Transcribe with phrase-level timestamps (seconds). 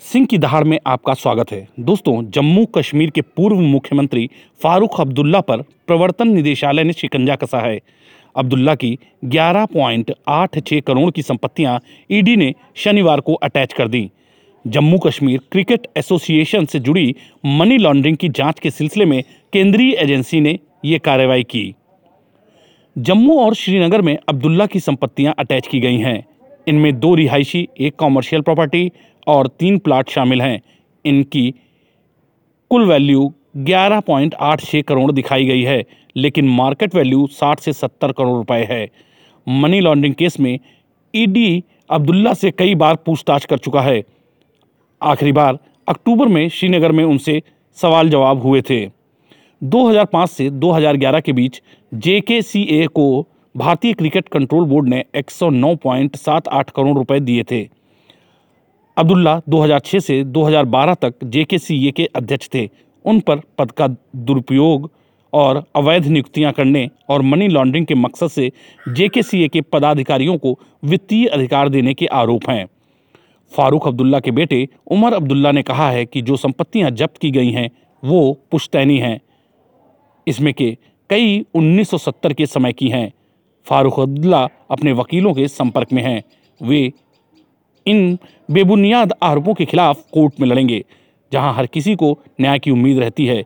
[0.00, 4.30] सिंह की दहाड़ में आपका स्वागत है। दोस्तों, जम्मू कश्मीर के पूर्व मुख्यमंत्री
[4.62, 7.80] फारूक अब्दुल्ला पर प्रवर्तन निदेशालय ने शिकंजा कसा है।
[8.36, 11.80] अब्दुल्ला की 11.86 करोड़ की संपत्तियाँ
[12.10, 14.10] ईडी ने शनिवार को अटैच कर दी।
[14.66, 17.14] जम्मू कश्मीर क्रिकेट एसोसिएशन से जुड़ी
[17.46, 21.74] मनी लॉन्ड्रिंग की जाँच के सिलसिले में केंद्रीय एजेंसी ने ये कार्रवाई की।
[22.98, 26.27] जम्मू और श्रीनगर में अब्दुल्ला की संपत्तियाँ अटैच की गई हैं।
[26.68, 28.90] इनमें दो रिहायशी, एक कॉमर्शियल प्रॉपर्टी
[29.26, 30.60] और तीन प्लाट शामिल हैं।
[31.04, 31.54] इनकी
[32.70, 35.84] कुल वैल्यू 11.86 करोड़ दिखाई गई है,
[36.16, 38.90] लेकिन मार्केट वैल्यू 60 से 70 करोड़ रुपए है।
[39.48, 40.58] मनी लॉन्ड्रिंग केस में
[41.14, 44.02] ईडी अब्दुल्ला से कई बार पूछताछ कर चुका है।
[45.02, 47.42] आखिरी बार अक्टूबर में श्रीनगर में उनसे
[47.76, 48.90] सवाल जवाब हुए थे।
[49.62, 51.62] 2005 से 2011 के बीच
[51.94, 53.26] जेकेसीए को
[53.56, 57.68] भारतीय क्रिकेट कंट्रोल बोर्ड ने 109.78 करोड़ रुपए दिए थे।
[58.96, 62.68] अब्दुल्ला 2006 से 2012 तक जेकेसीए के अध्यक्ष थे।
[63.04, 64.90] उन पर पद का दुरुपयोग
[65.32, 68.52] और अवैध नियुक्तियाँ करने और मनी लॉन्ड्रिंग के मकसद से
[68.88, 72.66] जेकेसीए के पदाधिकारियों को वित्तीय अधिकार देने के आरोप हैं।
[73.56, 77.50] फारूक अब्दुल्ला के बेटे उमर अब्दुल्ला ने कहा है कि जो संपत्तियाँ जब्त की गई
[77.50, 77.70] हैं,
[78.04, 79.20] वो पुश्तैनी हैं।
[80.26, 80.76] इसमें के
[81.10, 83.12] कई 1970 के समय की हैं।
[83.68, 86.22] फारूक अब्दुल्ला अपने वकीलों के संपर्क में हैं।
[86.60, 86.80] वे
[87.86, 88.18] इन
[88.50, 90.84] बेबुनियाद आरोपों के खिलाफ कोर्ट में लड़ेंगे,
[91.32, 93.44] जहाँ हर किसी को न्याय की उम्मीद रहती है।